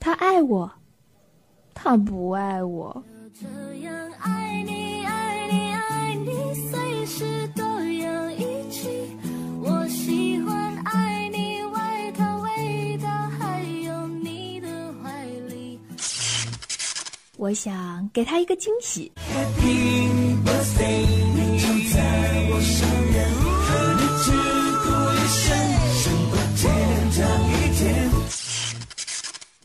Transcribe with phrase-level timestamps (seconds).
[0.00, 0.70] 他爱我，
[1.74, 3.04] 他不爱我。
[17.37, 19.11] 我想给他一个惊喜。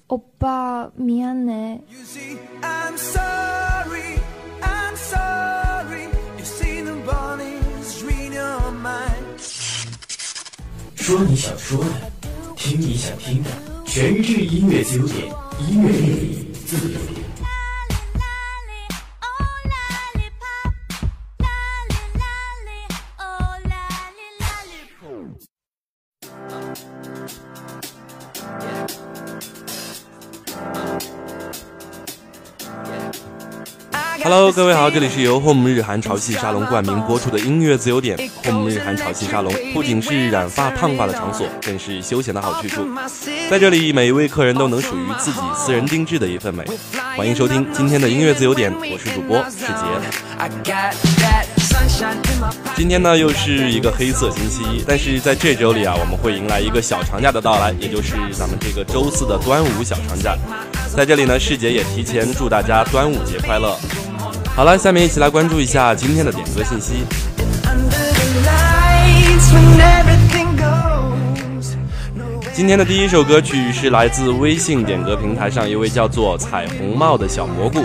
[0.07, 1.81] 欧巴，미안해。
[2.63, 4.19] I'm sorry,
[4.63, 6.09] I'm sorry.
[6.39, 9.39] You see the bodies read your mind.
[10.97, 12.11] 说你想说的，
[12.57, 13.51] 听你想听的，
[13.85, 15.27] 全智音乐自由点，
[15.69, 17.22] 音乐魅力自由点。
[34.36, 38.18] Hello，各位好，这里是由 Home 日韩潮汐沙龙冠名播出的音乐自由点。
[38.46, 42.84] Home 日韩潮汐沙龙不仅是染发烫发的场所，更是休闲的好去处。
[43.48, 46.66] 在这里，每一位客人都能属于自己私人定制的一份美。
[47.16, 49.86] 欢迎收听今天的音乐自由点，我是主播世杰。
[52.76, 60.36] 今天呢，又是一个黑色星期一，但是在这周里啊，我们会迎来一个小长假的到来，也就是咱们这个周四的端午小长假。
[60.96, 63.78] 在这里呢，世杰也提前祝大家端午节快乐。
[64.56, 67.04] 好了，下面一起来关注一下今天的点歌信息。
[72.54, 77.84] 今天的第一首歌曲是来自微信点歌平台上一位叫做彩虹帽的小蘑菇。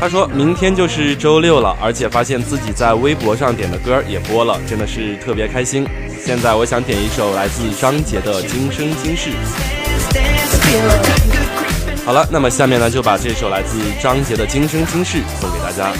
[0.00, 5.86] 他说明天就是周六了，而且发现自己在微博上点的歌也播了，真的是特别开心。
[6.24, 9.28] 现在我想点一首来自张杰的《今生今世》。
[12.06, 15.92] 好了，那么下面呢，就把这首来自张杰的《今生今世》送给大家。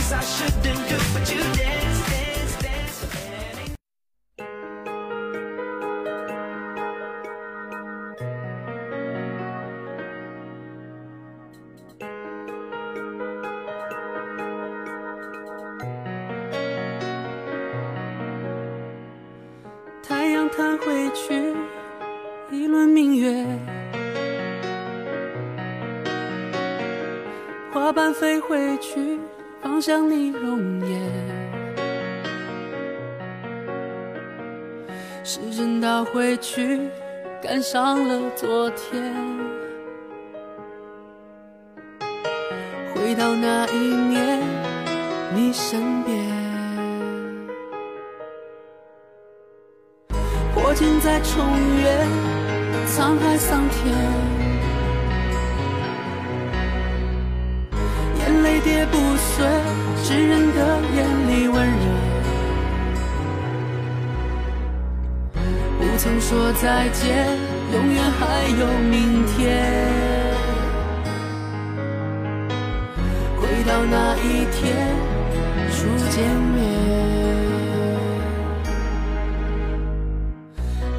[36.27, 36.81] 针倒回去，
[37.41, 39.15] 赶上了昨天。
[42.93, 44.43] 回到那一年，
[45.35, 46.19] 你身边。
[50.53, 51.45] 破镜再重
[51.81, 52.09] 圆
[52.89, 53.95] 沧海桑田。
[58.19, 59.47] 眼泪跌不碎，
[60.03, 61.86] 炙人的眼里温柔。
[65.99, 67.27] 曾说再见，
[67.73, 69.65] 永远还有明天。
[73.41, 74.77] 回到那一天，
[75.73, 76.23] 初见
[76.55, 76.57] 面。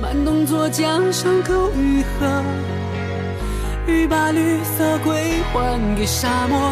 [0.01, 2.43] 慢动作将伤口愈合，
[3.85, 6.71] 雨把绿色归还给沙漠。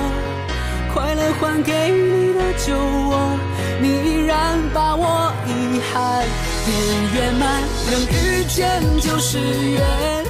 [0.93, 3.37] 快乐还给你的酒窝，
[3.81, 6.23] 你依然把我遗憾
[6.65, 6.75] 变
[7.13, 10.25] 圆满，能遇见就是缘，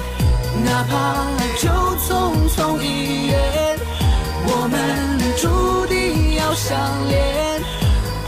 [0.64, 1.26] 哪怕
[1.58, 1.68] 就
[2.04, 3.78] 匆匆一眼，
[4.46, 4.76] 我们
[5.40, 7.60] 注定要相恋，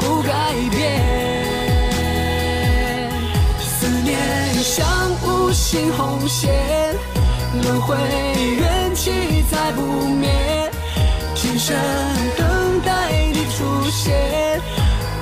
[0.00, 0.78] 不改变。
[3.60, 4.19] 思念
[4.62, 4.87] 像
[5.22, 6.50] 无形红线，
[7.62, 7.94] 轮回
[8.58, 10.70] 缘起再不灭。
[11.34, 11.76] 今生
[12.37, 14.60] 等待你出现，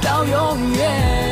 [0.01, 1.26] 到永远。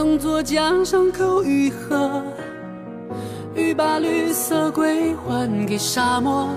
[0.00, 2.22] 动作将伤口愈合，
[3.54, 6.48] 欲把绿色归还给沙漠，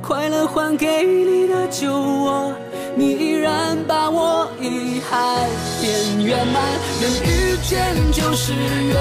[0.00, 2.50] 快乐还给你的酒窝，
[2.96, 5.20] 你依然把我遗憾
[5.82, 6.62] 变圆满。
[7.02, 8.96] 能遇见就是缘，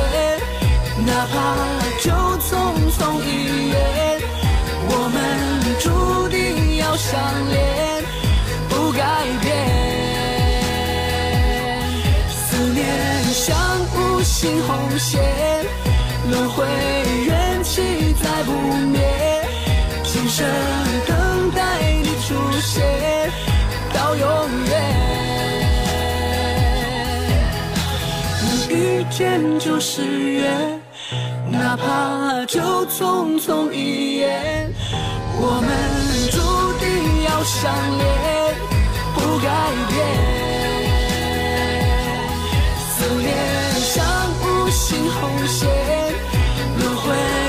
[1.07, 1.55] 哪怕
[2.01, 2.51] 就匆
[2.91, 4.19] 匆一眼，
[4.89, 5.17] 我们
[5.79, 7.17] 注定要相
[7.49, 7.90] 恋，
[14.41, 15.21] 无形红线，
[16.31, 16.65] 轮回
[17.27, 18.51] 缘起再不
[18.87, 18.99] 灭，
[20.03, 20.43] 今生
[21.07, 21.61] 等待
[22.01, 22.83] 你出现
[23.93, 24.27] 到永
[24.65, 24.73] 远。
[28.41, 30.81] 能遇见就是缘，
[31.51, 34.73] 哪怕就匆匆一眼，
[35.37, 35.69] 我们
[36.31, 36.39] 注
[36.79, 36.89] 定
[37.25, 38.09] 要相恋，
[39.13, 39.45] 不改
[39.91, 39.95] 变。
[42.89, 43.29] 思念
[44.91, 45.69] 心红线，
[46.77, 47.40] 轮回。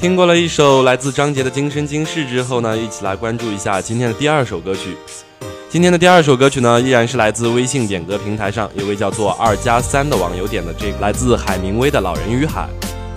[0.00, 4.96] 听过了一首来自张杰的《今生今世》之后呢，一起来关注一下今天的第二首歌曲。
[5.68, 12.66] 今天的第二首歌曲呢，依然是来自微信点歌平台上一位叫做二加三的网友点的，这个来自海明威的《老人与海》。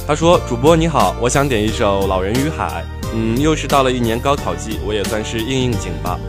[0.06, 2.84] 他说：“主播你好，我想点一首《老人与海》。
[3.14, 6.20] 嗯，又是到了一年高考季，我也算是应应景吧。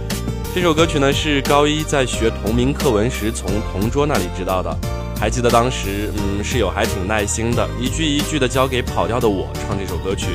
[0.55, 4.79] 这首歌曲呢，是高一在学同名课文时从同桌那里知道的。
[5.19, 10.29] 还记得当时，嗯，室友还挺耐心的，一句一句的教给跑调的我唱这首歌曲。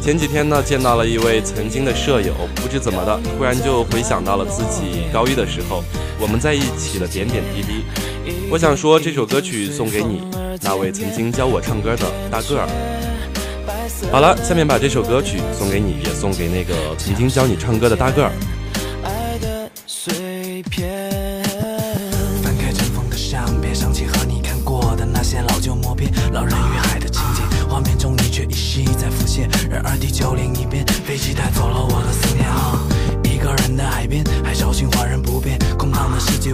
[0.00, 5.82] 前几天呢，见到了一位曾经的舍友，不知怎么的，突然就回想到了自己高一的时候，
[6.20, 7.84] 我们在一起的点点滴滴。
[8.50, 10.22] 我想说这首歌曲送给你，
[10.60, 12.68] 那位曾经教我唱歌的大个儿。
[14.10, 18.32] 好了，下面把这首歌曲送给你，也送给那个曾经教你唱歌的大个儿。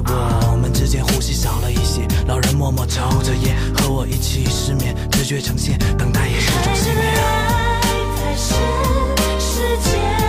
[0.07, 2.07] 我们之间呼吸少了一些。
[2.27, 7.05] 老人默默抽着烟，和我一起失眠，直觉呈现，等待也是种信念。
[7.05, 7.81] 爱。
[8.17, 8.57] 太深，
[9.41, 10.28] 时间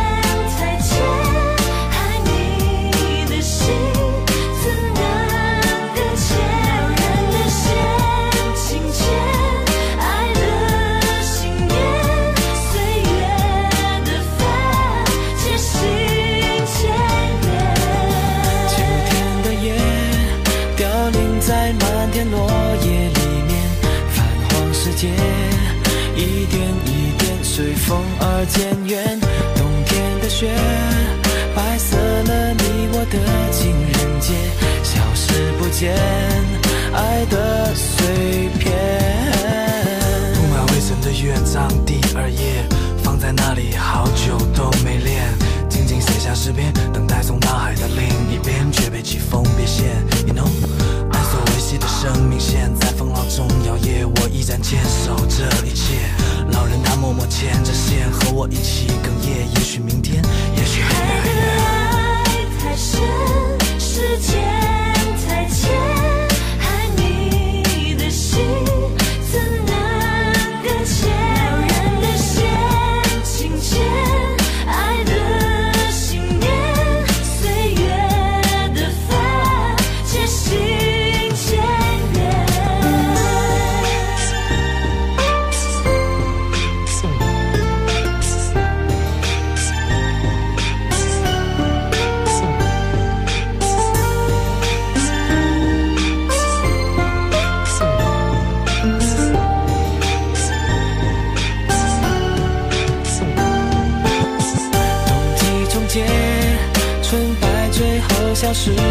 [108.50, 108.82] 消失的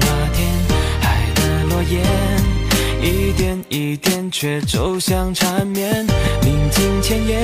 [0.00, 0.50] 那天，
[1.00, 2.02] 海的落叶
[3.00, 6.04] 一点一点却走向缠绵。
[6.42, 7.40] 宁静前夜，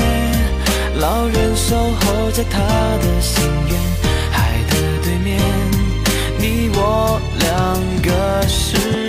[0.99, 3.79] 老人守候着他的心愿。
[4.33, 5.39] 海的对面，
[6.37, 9.02] 你我两个世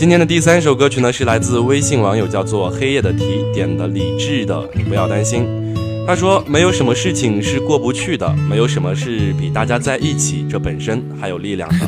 [0.00, 5.44] 今天的第三首歌曲呢，是来自微信网友叫做黑夜的题点的李志的《你不要担心》。
[6.06, 11.86] 他说：“没有什么事情是过不去的，没有什么是比大家在一起这本身还有力量的。”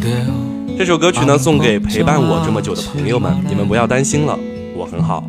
[0.76, 4.38] 这首歌曲呢，送给陪伴我这么久的朋友们，你们不要担心了，
[4.76, 5.26] 我很好。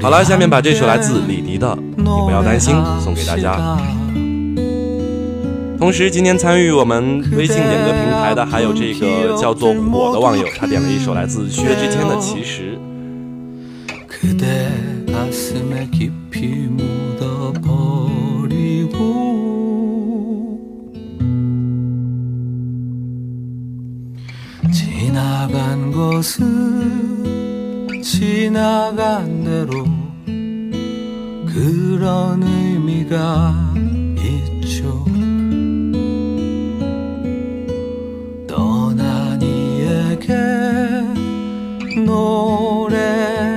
[0.00, 3.76] 好了，下面把这首来自李迪的《你不要担心》送给大家。
[5.78, 12.76] 同时，今天参与我们微信点歌平台的还有这个叫做火的网友，他点了一首来自薛之谦的《其实》。
[40.16, 40.34] 이에게
[43.16, 43.56] 노래하세요.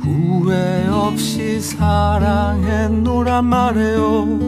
[0.00, 4.38] 후회 없이 사랑했노란 말해요.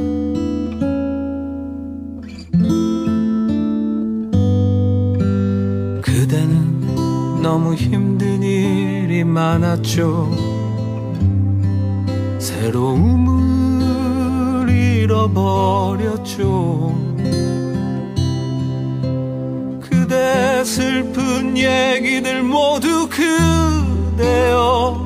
[6.01, 10.31] 그대는 너무 힘든 일이 많았죠.
[12.39, 13.43] 새로움을
[14.71, 16.43] 잃어버렸죠.
[20.33, 23.07] 그대 슬픈 얘기들 모두
[24.17, 25.05] 그대여.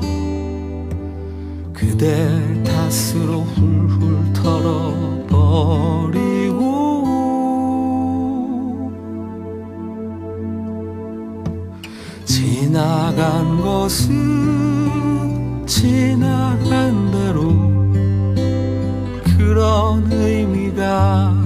[1.73, 5.27] 그댈 탓으로 훌훌 털어버리고.
[12.23, 17.51] 지나간 것은 지나간 대로
[19.35, 21.36] 그런 의미가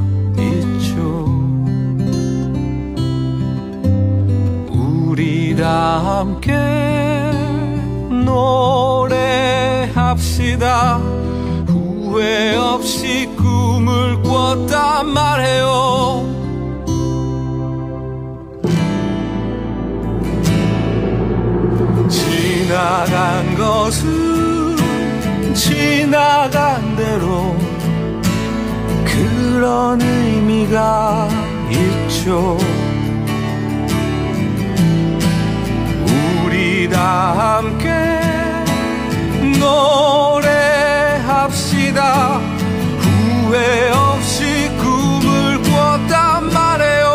[5.62, 6.52] 우리 다 함께
[9.94, 10.98] 노래합시다.
[11.68, 16.26] 후회 없이 꿈을 꿨단 말해요.
[22.10, 24.76] 지나간 것은
[25.54, 27.56] 지나간 대로
[29.06, 31.30] 그런 의미가
[31.70, 32.58] 있죠.
[36.92, 37.90] 다 함께
[41.24, 42.40] 노래합시다.
[43.00, 47.11] 후회 없이 꿈을 꿨단 말해요.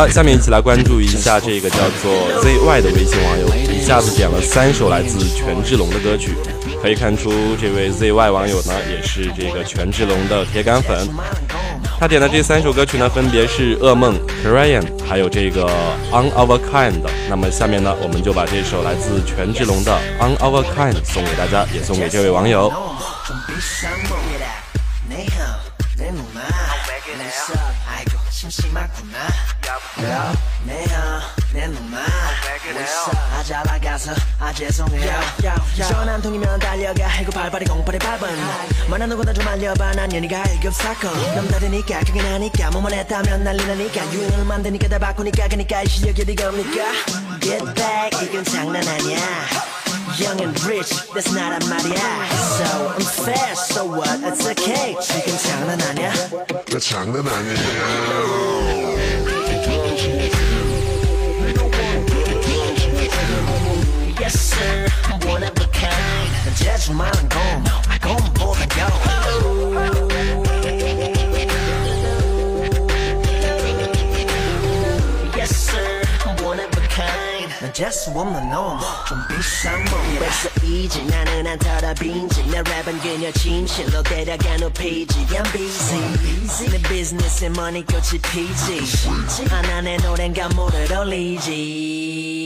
[0.00, 2.10] 了，下面一起来关注一下这个叫做
[2.42, 6.34] ZY 的微信网友，一下子点了三首来自权志龙的歌曲。
[6.80, 7.30] 可以看出，
[7.60, 11.06] 这位 ZY 网友呢，也是这个权志龙的铁杆粉。
[11.98, 15.66] 他点的这三首歌曲呢，分别是《噩梦》、《Korean》，还有这个
[16.10, 17.02] 《On Our Kind》。
[17.28, 19.92] 那么下面呢，我们就把这首来自权志龙的
[20.24, 22.72] 《On Our Kind》送给大家，也送给这位网友。
[33.44, 35.20] 잘 나가서 아 죄송해요.
[35.88, 37.06] 전화 한 통이면 달려가.
[37.06, 38.28] 해고 발발이 공발이 밟은.
[38.88, 39.92] 만나는 거다 좀 알려봐.
[39.92, 41.12] 난 연희가 1급 사건.
[41.34, 42.70] 남다르니까 그게 나니까.
[42.70, 44.10] 뭐만 했다면 난리 나니까.
[44.12, 45.48] 유행을 만드니까 다 바꾸니까.
[45.48, 46.84] 그니까 이 실력이 어디 겁니까?
[47.40, 48.22] Get back.
[48.26, 49.18] 이건 장난 아니야
[50.17, 54.19] Young and rich, that's not a 말이야 So I'm fast, so what?
[54.23, 56.13] It's okay 지금 장난 아니야
[56.71, 58.65] 나 장난 아니야.
[64.21, 67.63] Yes sir, I'm one of a kind 재주 많은 곰,
[68.01, 68.65] 곰보다
[77.60, 83.30] 난 just wanna know 좀 비싼 몸에서 이지 나는 안 털어 빈지 내 랩은 그녀
[83.32, 90.90] 진실로 데려간 후 페이지 I'm busy 내 비즈니스에 money 꽃이 피지 하나 내 노랜 가물을
[90.90, 92.39] 올리지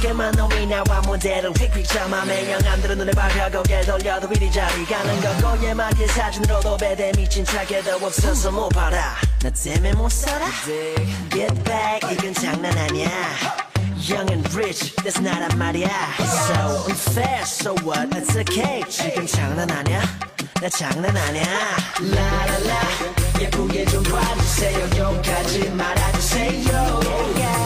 [0.00, 5.56] 적게만 놈이 나와 무대를 휙휙 참아 안들은 눈에 박혀 고개 돌려도 이리 저리 가는 거.
[5.56, 9.16] 고예마게 사진으로도 배대 미친 척해도 없어서 못 봐라.
[9.42, 10.46] 나 때문에 못 살아?
[11.30, 12.10] Get back.
[12.10, 13.10] 이건 장난 아니야.
[14.08, 15.90] Young and rich, that's not a 말이야.
[16.18, 18.08] So unfair, so what?
[18.16, 20.00] It's okay 지금 장난 아니야?
[20.62, 21.44] 나 장난 아니야.
[22.00, 22.80] 라라라
[23.38, 24.88] 예쁘게 좀 봐주세요.
[24.96, 27.00] 욕하지 말아주세요.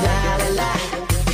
[0.02, 1.03] 라라라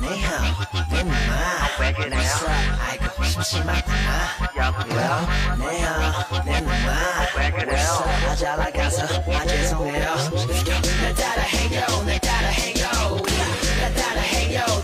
[0.00, 0.30] 내형,
[0.90, 2.30] 내 누나 왜 그래요?
[2.80, 7.86] 아이고 심심하구나 여보요, 내형, 내 누나 왜 그래요?
[8.28, 10.14] 아 잘나가서, 아 죄송해요
[11.00, 12.84] 날 따라해요, 날 따라해요
[13.80, 14.64] 날 따라해요,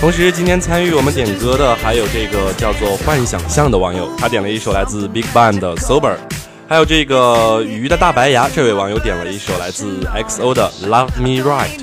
[0.00, 6.16] 同时，今天参与我们点歌的还有这个叫做“幻想象”的网友，他点了一首来自 Big Bang 的《Sober》。
[6.68, 9.86] 还有这个鱼的大白牙，这位网友点了一首来自
[10.28, 11.78] XO 的《Love Me Right》。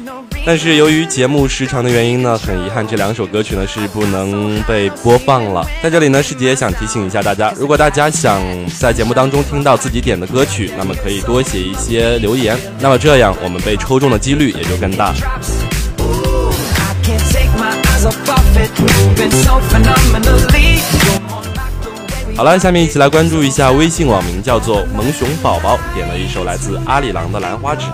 [0.46, 5.66] 但是由于节目时长的原因呢，很遗憾这两首歌曲呢是不能被播放了。
[5.82, 8.40] 在这里呢，师姐想提醒一下大家，如果大家想
[8.80, 15.16] 在节目当中听到自己点的歌曲，那么可以多写一些留言，那么这样我们被抽中的几率也就更大。
[22.36, 27.88] 好了，下面一起来关注一下微信网名叫做萌熊宝宝点了一首来自阿里郎的《兰花指》。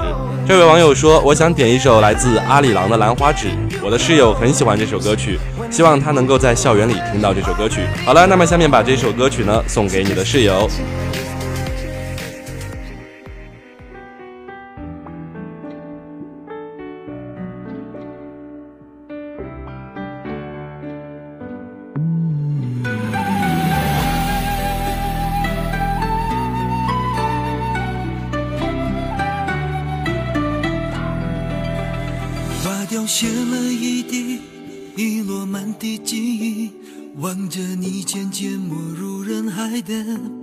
[0.48, 3.50] 这位网友说：“我想点一首来自阿里郎的《兰花指》，
[3.84, 5.38] 我的室友很喜欢这首歌曲，
[5.70, 10.68] 希望他能够在校园里听到这首歌曲。”好了，那么下面把这首歌曲呢送给你的室友。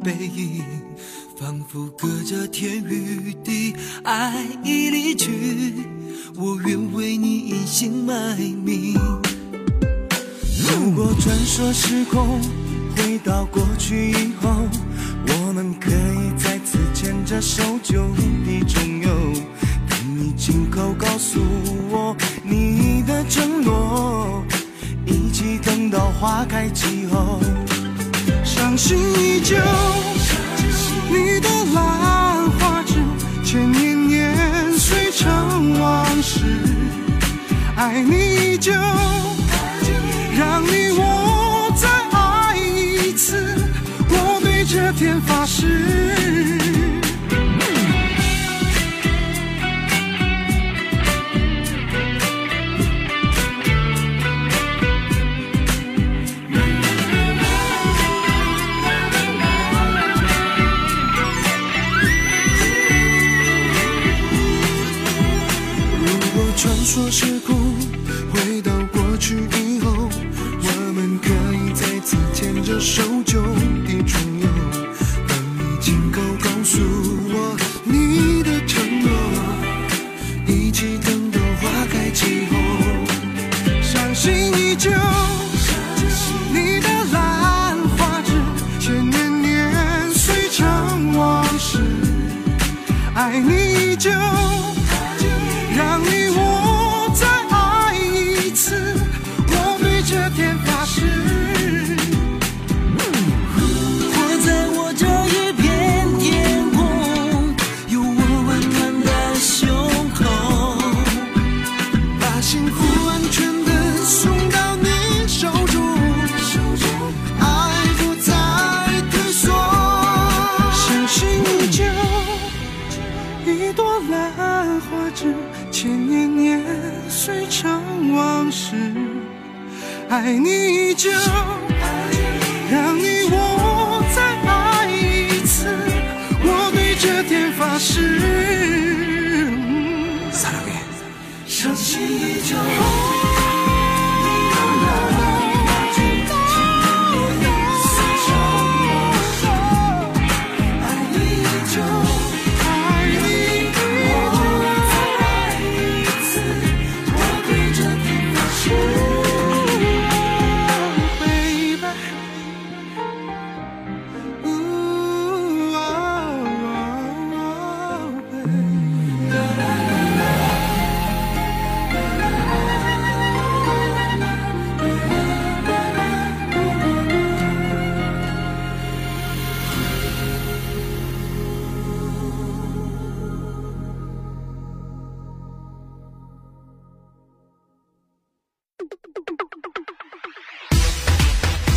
[0.02, 0.62] 背影，
[1.38, 5.72] 仿佛隔着天与地，爱已离去，
[6.36, 8.94] 我愿为你隐姓埋名。
[10.70, 12.40] 如果穿梭时空，
[12.96, 14.50] 回到过去以后，
[15.26, 18.06] 我们可以再次牵着手就
[18.44, 19.08] 地重游。
[19.88, 21.40] 等你亲口告诉
[21.90, 24.44] 我你的承诺，
[25.06, 27.40] 一起等到花开季后。
[28.48, 29.56] 伤心依旧，
[31.10, 32.94] 你的兰花指，
[33.44, 36.40] 千年年岁成往事。
[37.76, 38.72] 爱你依旧，
[66.90, 67.67] 说是苦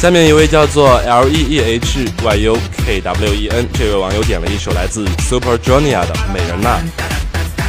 [0.01, 6.79] 下面一位叫做 L E E H Y U K W E N 这位网友点了一首来自 Super Junior 的《美人呐》。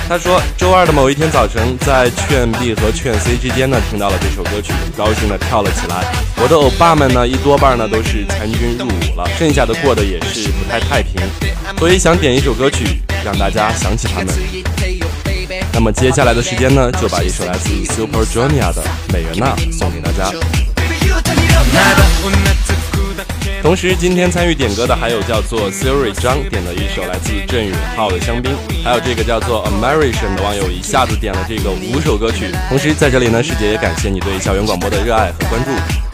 [0.08, 6.10] 他说，周二的某一天早晨，在劝 B 和劝 C 之间呢，听到了这首歌曲，高兴的跳了起来。
[6.42, 11.20] 我的欧巴们呢，一多半呢都是参军入伍了，剩下的过得也是不太太平，
[11.78, 14.28] 所以想点一首歌曲，让大家想起他们。
[15.74, 20.32] 那么接下来的时间呢，就把一首来自 Super Junior 的《美人呐》送给大家。
[23.62, 28.52] 同时，今天参与点歌的还有叫做 Siri 张点了一首来自郑允浩的《香槟》，
[28.84, 32.50] 还有这个叫做 American 的网友一下子点了这个五首歌曲。
[32.68, 36.11] 同时，在这里呢，师姐也感谢你对校园广播的热爱和关注。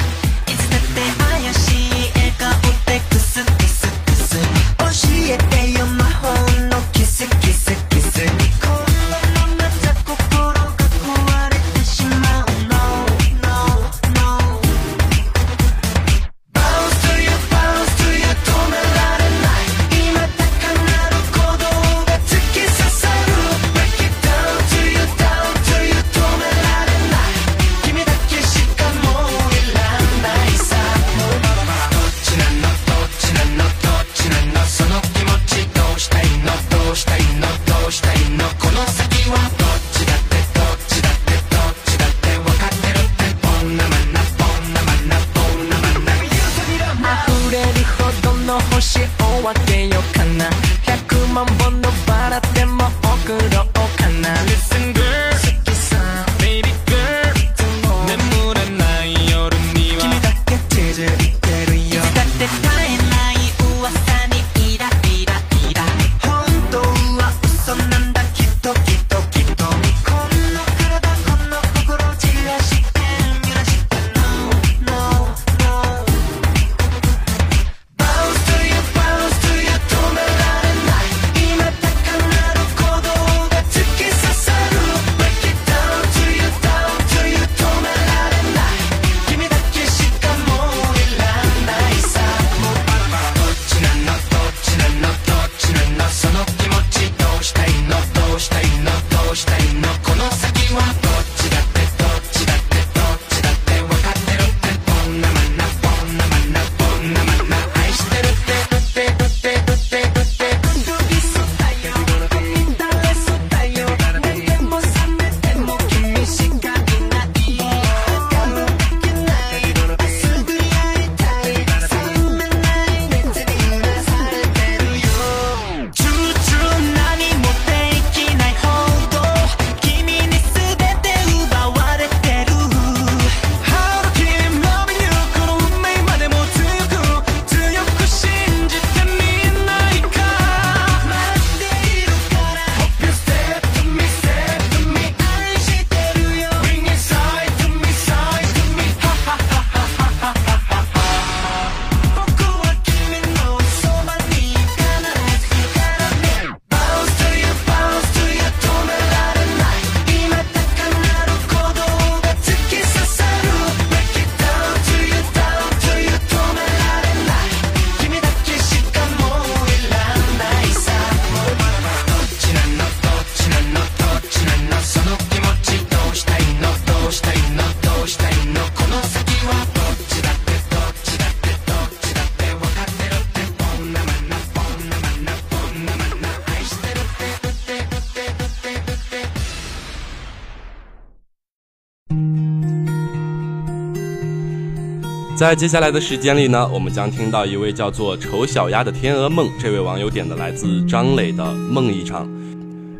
[195.38, 202.27] 在接下来的时间里呢，我们将听到一位叫做“丑小鸭”的天鹅梦，这位网友点的来自张磊的《梦一场》。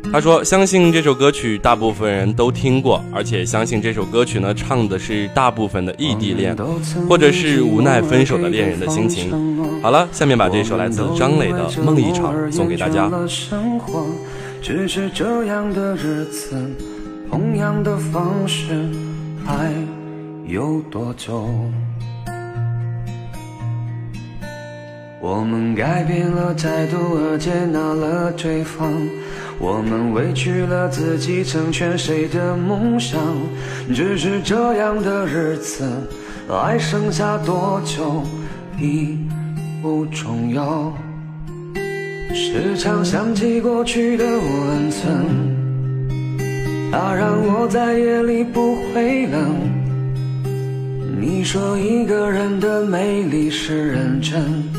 [0.09, 6.55] 他说：“相信这首歌曲大部分人都听过，而且相信这首歌曲呢，唱的是大部分的异地恋，
[7.09, 9.29] 或者是无奈分手的恋人的心情。”
[9.83, 13.11] 好了，下面把这首来自张磊的《梦一场》送给大家。
[14.61, 16.55] 只是这样的日子，
[17.29, 18.87] 同样的方式，
[19.45, 19.73] 还
[20.47, 21.49] 有多久？
[25.21, 28.89] 我们改变了态度而接纳了对方，
[29.59, 33.19] 我们委屈了自己成全谁的梦想？
[33.93, 35.83] 只是这样的日子，
[36.47, 38.23] 还剩下多久
[38.79, 39.17] 已
[39.81, 40.93] 不重要。
[42.33, 45.25] 时常想起过去的温存，
[46.93, 49.57] 它让我在夜里不会冷。
[51.19, 54.78] 你说一个人的美丽是认真。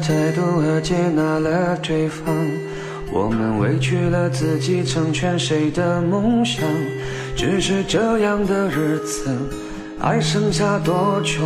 [0.00, 2.34] 态度和接纳了对方，
[3.12, 6.64] 我们委屈了自己，成全谁的梦想？
[7.36, 9.30] 只是这样的日子，
[9.98, 11.42] 还剩下多久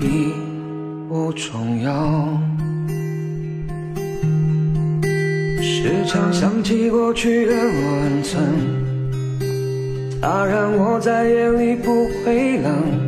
[0.00, 0.32] 已
[1.08, 2.38] 不重要。
[5.60, 8.42] 时常想起过去的温存，
[10.20, 13.07] 它让我在夜里不会冷。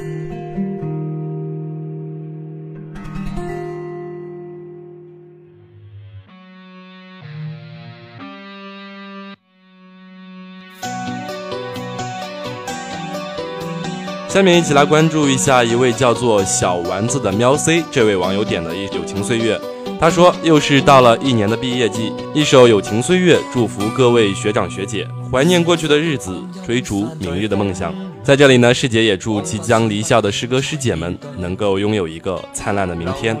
[14.31, 19.57] 下面一起来关注一下一位叫做小丸子的喵 C 这位网友点的《一友情岁月》。
[19.99, 26.33] 他说：“又是到了一年的毕业季，一首《友情岁月》，祝福各位学长学姐，怀念过去的日子，
[26.65, 27.93] 追逐明日的梦想。
[28.23, 33.35] 在这里呢，师姐也祝即将离校的师哥师姐们能够拥有一个灿烂的明天。”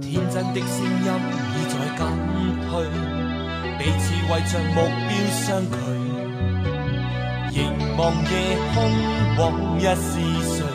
[0.00, 1.10] 天真的声音
[1.52, 2.06] 已在减
[2.70, 3.17] 退。
[3.78, 5.76] 彼此为着目标相距，
[7.52, 7.56] 凝
[7.96, 8.76] 望夜空，
[9.38, 9.40] 往
[9.78, 10.10] 日是
[10.44, 10.66] 谁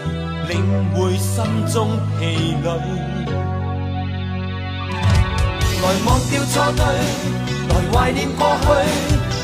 [0.47, 0.51] 领
[0.93, 1.75] 会心中
[2.17, 2.65] 疲累？
[5.81, 6.81] 来忘掉错对，
[7.67, 8.65] 来怀念过去，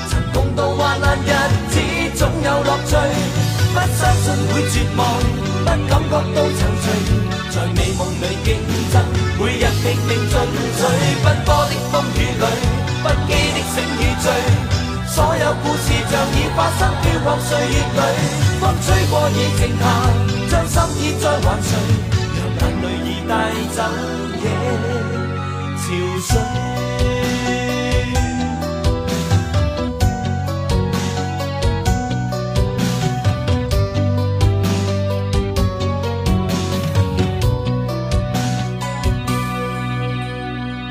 [0.08, 1.28] 曾共度患难日
[1.70, 1.76] 子，
[2.16, 2.96] 总有乐趣。
[3.72, 5.02] 不相信会绝望，
[5.44, 6.88] 不感觉到踌躇，
[7.50, 8.48] 在美梦里竞
[8.92, 8.96] 争，
[9.38, 10.34] 每日拼命进
[10.78, 10.80] 取，
[11.26, 11.99] 奔波的风雨里。
[11.99, 11.99] 不羁的
[15.08, 18.00] 所有故事像已发生飘泊岁月里
[18.60, 19.84] 风吹过已静下
[20.50, 21.68] 将心意再还谁
[22.36, 23.32] 让眼泪已带
[23.76, 23.78] 走
[24.44, 24.46] 夜。
[25.78, 25.86] 潮
[26.22, 26.30] 水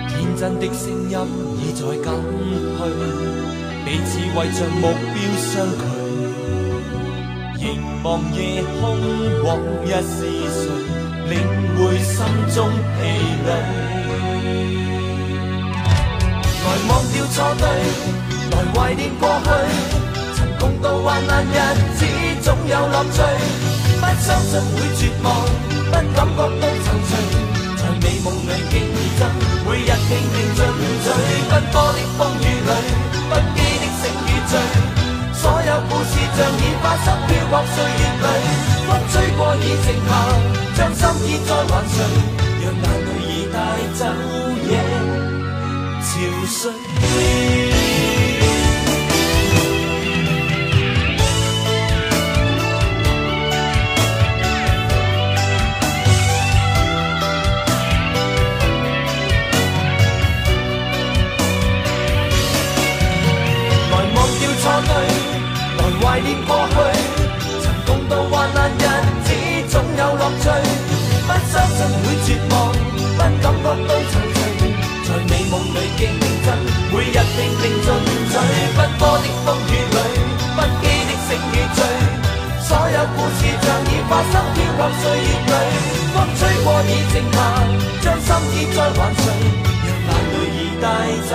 [0.09, 1.15] 天真的声音
[1.57, 2.13] 已在高
[4.39, 5.83] 为着目标相距。
[7.59, 8.81] 凝望夜空，
[9.43, 10.15] 往日是
[10.55, 10.71] 谁
[11.29, 11.35] 领
[11.75, 12.15] 会心
[12.55, 13.03] 中疲
[13.45, 13.51] 累？
[16.63, 17.67] 来忘掉错对，
[18.53, 19.51] 来怀念过去。
[20.37, 21.59] 曾共度患难日
[21.99, 22.01] 子，
[22.41, 23.19] 总有乐趣。
[24.01, 25.27] 不相信会绝望，
[25.67, 27.11] 不感觉到惆怅，
[27.77, 28.87] 在美梦里竞
[29.19, 29.21] 争，
[29.67, 30.63] 每日拼命进
[31.03, 31.07] 取。
[31.51, 32.71] 奔波的风雨里，
[34.49, 38.27] 所有故事像已发生，飘泊岁月里，
[38.87, 40.11] 风吹过已静下，
[40.75, 41.97] 将心意再还谁？
[42.65, 43.57] 让眼泪已带
[43.95, 44.01] 走
[44.71, 44.73] 夜
[46.01, 46.07] 潮
[46.47, 46.57] 水。
[66.19, 66.75] 怀念过去。
[67.63, 68.83] 曾共度患难日
[69.23, 69.31] 子，
[69.71, 70.51] 总有乐趣。
[71.23, 74.19] 不相信会绝望，不感觉到惆怅。
[75.07, 76.11] 在美梦里竞
[76.45, 76.47] 争，
[76.91, 77.89] 每日拼命进
[78.31, 78.35] 取。
[78.77, 79.99] 奔波的风雨里，
[80.57, 81.79] 不羁的胜与醉。
[82.67, 85.55] 所有故事像已发生，飘泊岁月里。
[86.13, 87.39] 风吹过已静下，
[88.03, 89.25] 将心意再还谁？
[90.09, 90.85] 让眼泪已带
[91.31, 91.33] 走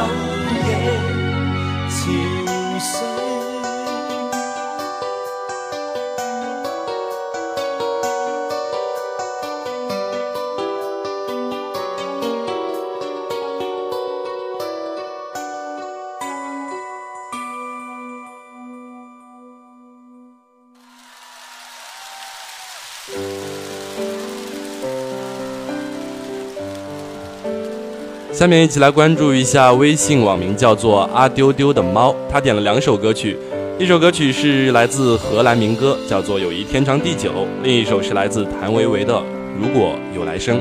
[28.44, 33.38] 下面一起来关注一下微信网名叫做阿丢丢的猫，他点了两首歌曲，
[33.80, 37.30] 一首歌曲是来自荷兰民歌，叫做《友谊天长地久》，
[37.64, 39.14] 另一首是来自谭维维的
[39.58, 40.58] 《如果有来生》。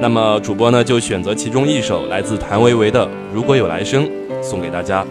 [0.00, 4.06] 那么主播呢就选择其中一首来自谭维维的《如果有来生》
[4.42, 5.04] 送给大家。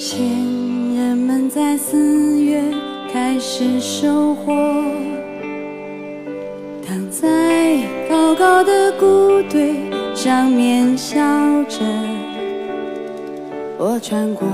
[0.00, 0.18] 前
[0.96, 2.60] 人们在四月
[3.12, 4.52] 开始收获，
[8.08, 9.74] 高高的谷堆
[10.14, 11.16] 上面笑
[11.68, 11.78] 着。
[13.78, 14.46] 我穿过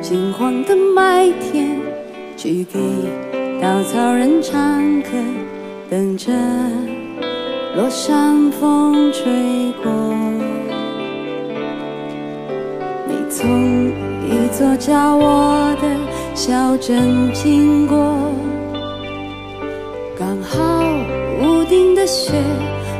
[0.00, 1.68] 金黄的麦田，
[2.36, 2.78] 去给
[3.60, 5.10] 稻草人唱歌，
[5.88, 6.32] 等着
[7.76, 9.92] 落山风吹过。
[13.06, 13.88] 你从
[14.26, 15.88] 一座叫我的
[16.34, 17.96] 小镇经过，
[20.18, 20.82] 刚好
[21.40, 22.32] 屋顶的雪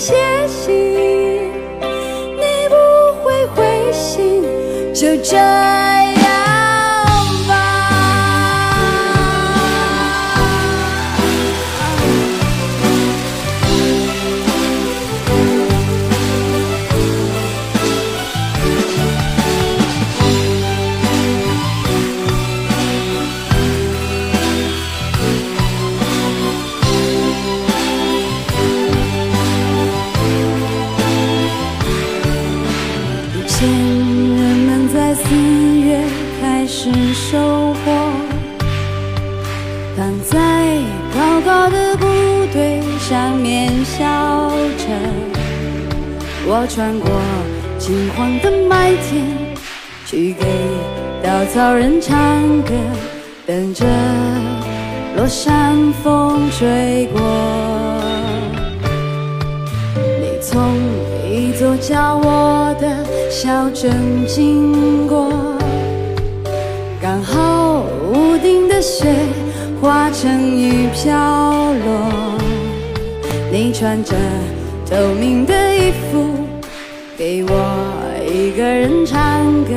[0.00, 0.14] 写
[0.48, 0.72] 信，
[2.34, 2.74] 你不
[3.22, 4.42] 会回信，
[4.94, 5.36] 就这
[46.72, 47.10] 穿过
[47.78, 49.24] 金黄的麦田，
[50.06, 50.46] 去给
[51.20, 52.16] 稻草人唱
[52.62, 52.72] 歌，
[53.44, 53.84] 等着
[55.16, 57.20] 落山风吹过。
[60.20, 60.76] 你从
[61.28, 65.28] 一座叫我的小镇经过，
[67.02, 69.12] 刚好屋顶的雪
[69.82, 71.12] 化成雨飘
[71.72, 72.38] 落。
[73.50, 74.14] 你穿着
[74.88, 76.29] 透明的衣服，
[78.60, 79.72] 个人唱歌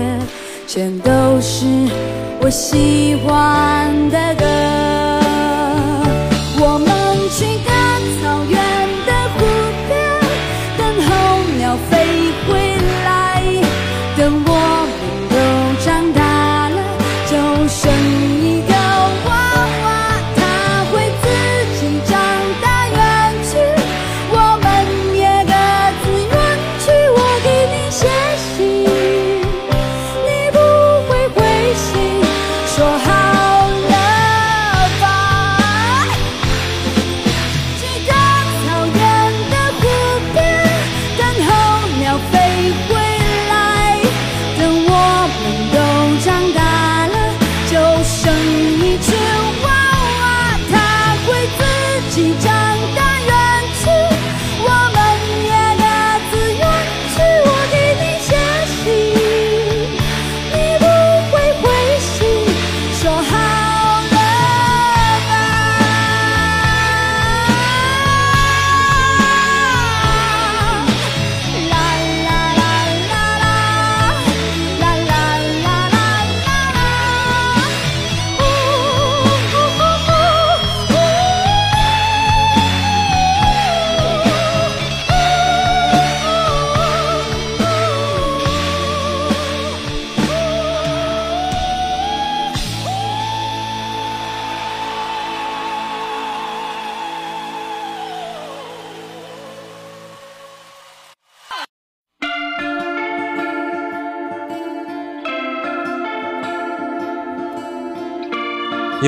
[0.68, 1.66] 全都是
[2.42, 4.43] 我喜欢的歌。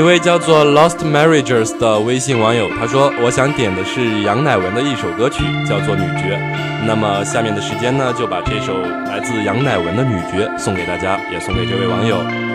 [0.05, 6.39] 一位叫做 lost marriages 的微信网友他说我想点的是杨乃文的一首歌曲叫做女爵。
[6.85, 12.54] 那么下面的时间呢就把这首来自杨乃文的女爵送给大家也送给这位网友。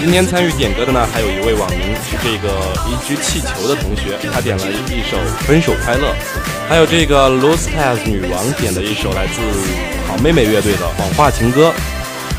[0.00, 6.08] 今天参与点歌的呢，还有一位网名是这个一只气球的同学，他点了一首《分手快乐》，
[6.66, 9.42] 还有这个 Lostas 女王点的一首来自
[10.08, 11.68] 好妹妹乐队的《谎话情歌》。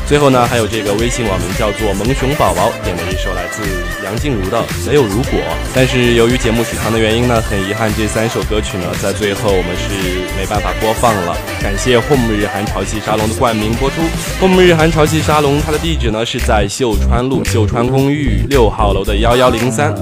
[0.06, 3.62] 最后呢，还有这个微信网名叫做萌熊宝宝点的一首来自
[4.02, 5.40] 梁静茹的《没有如果》，
[5.74, 9.88] 但是由于节目时长的原因呢，很遗憾这三首歌曲呢，在最后我们是
[10.36, 11.34] 没办法播放了。
[11.62, 14.02] 感谢 Home 日韩潮汐沙龙的冠名播出。
[14.40, 19.94] Home 日韩潮汐沙龙，它的地址呢是在秀川路秀川公寓六号楼的幺幺零三。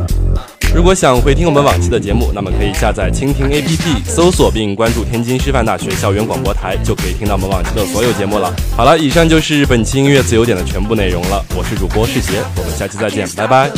[0.75, 8.55] 如果想回听我们往期的节目那么可以下载蜻蜓 app 搜索并关注天津师范大学校园广播台就可以听到我们往期的所有节目了。
[8.77, 13.71] 好了以上就是本期音乐自由点的全部内容了我是主播世杰我们下期再见拜拜。